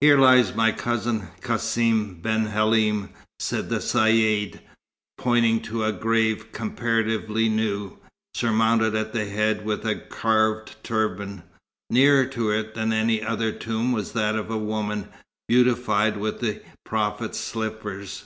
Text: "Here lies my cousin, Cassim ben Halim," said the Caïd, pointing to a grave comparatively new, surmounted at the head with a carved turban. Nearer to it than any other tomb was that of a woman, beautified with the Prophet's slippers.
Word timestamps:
"Here 0.00 0.16
lies 0.18 0.54
my 0.54 0.72
cousin, 0.72 1.28
Cassim 1.42 2.20
ben 2.22 2.46
Halim," 2.46 3.10
said 3.38 3.68
the 3.68 3.80
Caïd, 3.80 4.60
pointing 5.18 5.60
to 5.60 5.84
a 5.84 5.92
grave 5.92 6.52
comparatively 6.52 7.50
new, 7.50 7.98
surmounted 8.32 8.94
at 8.96 9.12
the 9.12 9.26
head 9.26 9.66
with 9.66 9.84
a 9.84 9.96
carved 9.96 10.82
turban. 10.82 11.42
Nearer 11.90 12.24
to 12.28 12.50
it 12.50 12.74
than 12.74 12.94
any 12.94 13.22
other 13.22 13.52
tomb 13.52 13.92
was 13.92 14.12
that 14.12 14.36
of 14.36 14.50
a 14.50 14.56
woman, 14.56 15.10
beautified 15.48 16.16
with 16.16 16.40
the 16.40 16.62
Prophet's 16.86 17.38
slippers. 17.38 18.24